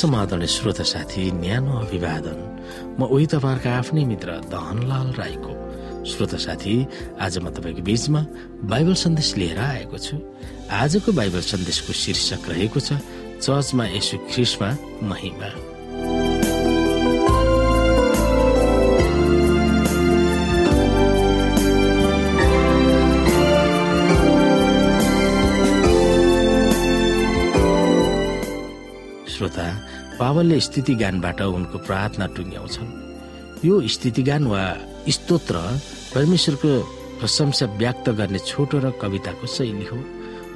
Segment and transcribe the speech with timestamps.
[0.00, 2.38] समाधान श्रोता साथी न्यानो अभिवादन।
[2.96, 5.52] म उही तपाईँहरूका आफ्नै मित्र दहनलाल राईको।
[6.08, 6.74] श्रोता साथी
[7.20, 8.20] आज म तपाईँको बीचमा
[8.64, 10.16] बाइबल सन्देश लिएर आएको छु।
[10.72, 12.96] आजको बाइबल सन्देशको शीर्षक रहेको छ
[13.44, 14.68] चर्चमा यसु ख्रिसमा
[15.04, 15.48] महिमा।
[30.60, 32.88] स्थिति गानबाट उनको प्रार्थना टुङ्ग्याउँछन्।
[33.64, 34.62] यो स्थितिगान वा
[35.08, 35.56] स्तोत्र
[36.14, 36.70] परमेश्वरको
[37.20, 39.98] प्रशंसा व्यक्त गर्ने छोटो र कविताको शैली हो।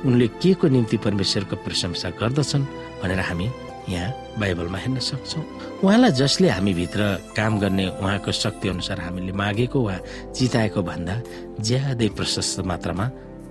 [0.05, 2.65] उनले के को निम्ति परमेश्वरको प्रशंसा गर्दछन्
[3.03, 3.47] भनेर हामी
[3.89, 4.11] यहाँ
[4.41, 5.45] बाइबलमा हेर्न सक्छौँ।
[5.85, 7.01] उहाँलाई जसले हामीभित्र
[7.37, 9.97] काम गर्ने उहाँको शक्ति अनुसार हामीले मागेको वा
[10.33, 11.15] चिताएको भन्दा
[11.61, 13.07] ज्यादै प्रशस्त मात्रामा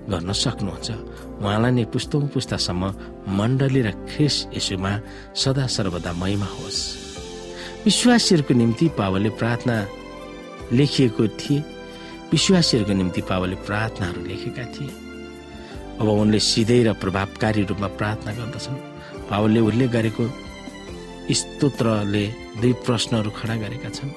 [0.10, 0.90] गर्न सक्नुहुन्छ।
[1.44, 2.84] उहाँलाई नै पुस्तौँ पुस्तासम्म
[3.28, 4.92] मण्डली र ख्रिस यसुमा
[5.36, 6.80] सदा सर्वदा महिमा होस्।
[7.86, 9.76] विश्वासीहरूको निम्ति पावलले प्रार्थना
[10.74, 11.60] लेखिएको थिए।
[12.32, 14.92] विश्वासीहरूको निम्ति पावलले प्रार्थनाहरू लेखेका थिए।
[16.00, 18.78] अब उनले सिधै र प्रभावकारी रूपमा प्रार्थना गर्दछन्।
[19.30, 20.24] पावलले उल्लेख गरेको
[21.32, 22.26] स्तोत्रले
[22.62, 24.12] दुई प्रश्नहरू खडा गरेका छन्।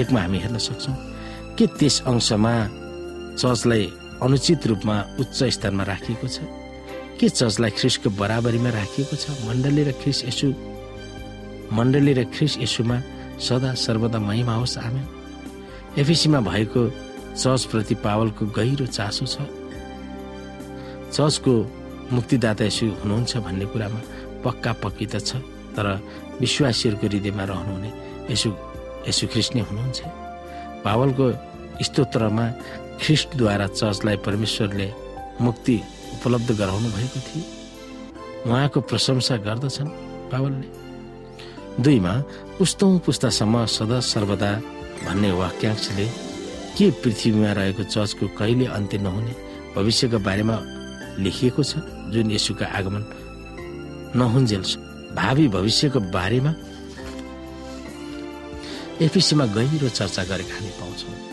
[0.00, 0.96] एकमा हामी हेर्न सक्छौँ
[1.58, 2.54] के त्यस अंशमा
[3.36, 3.84] चर्चलाई
[4.22, 6.38] अनुचित रूपमा उच्च स्थानमा राखिएको छ।
[7.18, 10.48] के चर्चलाई ख्रिसको बराबरीमा राखिएको छ मण्डली र ख्रिस यसु?
[11.72, 12.96] मण्डली र ख्रिस यसुमा
[13.40, 15.02] सदा सर्वदा महिमा होस् आमे
[16.00, 16.82] एफिसीमा भएको
[17.36, 19.36] चर्चप्रति पावलको गहिरो चासो छ।
[21.16, 21.52] चर्चको
[22.12, 24.00] मुक्तिदाता यसु हुनुहुन्छ भन्ने कुरामा
[24.44, 25.40] पक्का पक्की त छ
[25.76, 25.86] तर
[26.40, 27.90] विश्वासीहरूको हृदयमा रहनुहुने
[28.32, 28.48] यसु
[29.08, 30.00] यसु ख्रिस्ट नै हुनुहुन्छ।
[30.84, 31.26] पावलको
[31.86, 32.46] स्तोत्रमा
[33.00, 34.88] ख्रिस्टद्वारा चर्चलाई परमेश्वरले
[35.40, 35.76] मुक्ति
[36.14, 37.44] उपलब्ध गराउनु भएको थियो।
[38.46, 39.88] उहाँको प्रशंसा गर्दछन्
[40.32, 40.68] पावलले।
[41.82, 42.14] दुईमा
[42.58, 44.52] पुस्तौँ पुस्तासम्म सदा सर्वदा
[45.06, 46.06] भन्ने वाक्यांशले
[46.76, 49.34] के पृथ्वीमा रहेको चर्चको कहिले अन्त्य नहुने
[49.76, 50.56] भविष्यको बारेमा
[51.24, 51.72] लेखिएको छ
[52.12, 53.04] जुन यसुका आगमन
[54.16, 54.62] नहुन्जेल
[55.16, 56.52] भावी भविष्यको बारेमा
[59.06, 61.29] एफिसीमा गहिरो चर्चा गरेका हामी पाउँछौँ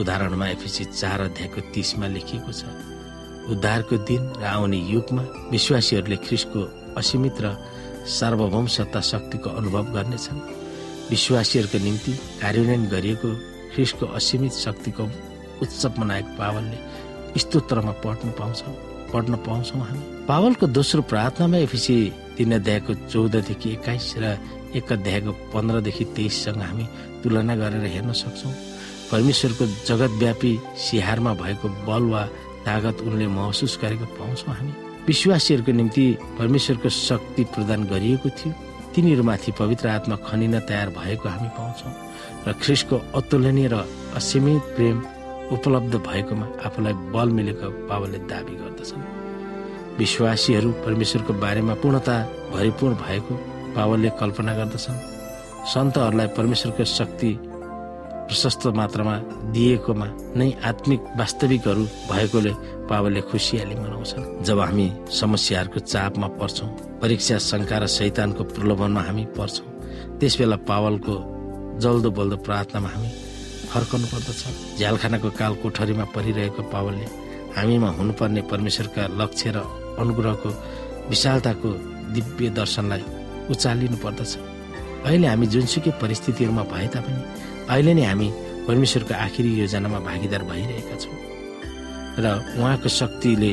[0.00, 2.62] उदाहरणमा एफिसी चार अध्यायको तिसमा लेखिएको छ।
[3.52, 6.60] उद्धारको दिन र आउने युगमा विश्वासीहरूले ख्रिसको
[7.00, 7.46] असीमित र
[8.06, 10.40] सार्वभौम सत्ता शक्तिको अनुभव गर्नेछन्।
[11.10, 12.12] विश्वासीहरूको निम्ति
[12.42, 13.30] कार्यान्वयन गरिएको
[13.72, 15.04] ख्रिसको असीमित शक्तिको
[15.62, 16.78] उत्सव मनाएको पावलले
[17.40, 18.74] स्तोत्रमा पढ्नु पाउँछौँ
[19.12, 21.96] पढ्न पाउँछौँ हामी। पावलको दोस्रो प्रार्थनामा एफिसी
[22.36, 24.24] तिन अध्यायको चौधदेखि एक्काइस र
[24.76, 26.84] एक अध्यायको पन्ध्रदेखि तेइससँग हामी
[27.22, 28.52] तुलना गरेर हेर्न सक्छौँ।
[29.10, 32.22] परमेश्वरको जगतव्यापी सिहारमा भएको बल वा
[32.66, 34.72] तागत उनले महसुस गरेको पाउँछौँ हामी।
[35.06, 36.06] विश्वासीहरूको निम्ति
[36.38, 38.52] परमेश्वरको शक्ति प्रदान गरिएको थियो।
[38.94, 41.92] तिनीहरूमाथि पवित्र आत्मा खनिन तयार भएको हामी पाउँछौँ
[42.46, 43.84] र ख्रिसको अतुलनीय र
[44.16, 44.98] असीमित प्रेम
[45.52, 49.02] उपलब्ध भएकोमा आफूलाई बल मिलेको पावलले दावी गर्दछन्।
[49.98, 52.16] विश्वासीहरू परमेश्वरको बारेमा पूर्णता
[52.52, 53.34] भरिपूर्ण भएको
[53.76, 54.98] पावलले कल्पना गर्दछन्।
[55.72, 57.30] सन्तहरूलाई परमेश्वरको शक्ति
[58.26, 59.14] प्रशस्त मात्रामा
[59.54, 60.06] दिएकोमा
[60.38, 62.52] नै आत्मिक वास्तविकहरू भएकोले
[62.90, 64.86] पावलले खुसियाली मनाउँछन्। जब हामी
[65.20, 66.68] समस्याहरूको चापमा पर्छौँ
[67.02, 69.68] परीक्षा शङ्का र शैतानको प्रलोभनमा हामी पर्छौँ
[70.18, 71.14] त्यस बेला पावलको
[71.82, 73.10] जल्दो बल्दो प्रार्थनामा हामी
[73.70, 74.42] फर्कनु पर्दछ।
[74.78, 77.06] झ्यालखानाको काल कोठरीमा परिरहेको पावलले
[77.56, 79.58] हामीमा हुनुपर्ने परमेश्वरका लक्ष्य र
[80.02, 80.50] अनुग्रहको
[81.10, 81.68] विशालताको
[82.14, 83.04] दिव्य दर्शनलाई
[83.52, 84.32] उचालिनु पर्दछ।
[85.06, 87.20] अहिले हामी जुनसुकै परिस्थितिहरूमा भए तापनि
[87.70, 88.28] अहिले नै हामी
[88.66, 91.18] परमेश्वरको आखिरी योजनामा भागीदार भइरहेका छौँ।
[92.22, 92.26] र
[92.58, 93.52] उहाँको शक्तिले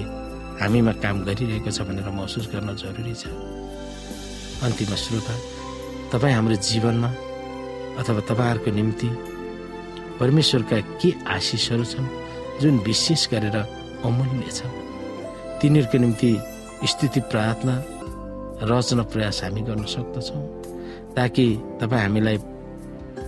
[0.61, 3.25] हामीमा काम गरिरहेको छ भनेर महसुस गर्न जरुरी छ।
[4.65, 5.35] अन्तिम श्रोता
[6.13, 7.09] तपाईँ हाम्रो जीवनमा
[7.99, 9.09] अथवा तपाईँहरूको निम्ति
[10.21, 12.07] परमेश्वरका के आशिषहरू छन्
[12.61, 13.57] जुन विशेष गरेर
[14.05, 14.77] अमूल्य छन्
[15.59, 16.31] तिनीहरूको निम्ति
[16.91, 17.75] स्थिति प्रार्थना
[18.69, 20.43] रचना प्रयास हामी गर्न सक्दछौँ
[21.17, 21.45] ताकि
[21.81, 22.37] तपाईँ हामीलाई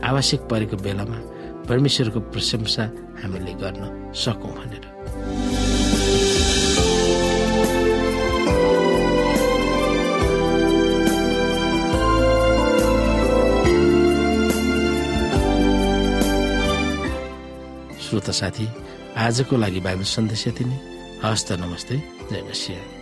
[0.03, 1.19] आवश्यक परेको बेलामा
[1.69, 2.83] परमेश्वरको प्रशंसा
[3.23, 4.83] हामीले गर्न सकौँ भनेर।
[18.01, 18.67] श्रोता साथी
[19.17, 20.79] आजको लागि बाइबल सन्देश यति नै।
[21.23, 21.97] हस्त नमस्ते।
[22.31, 22.94] जय मसिंह।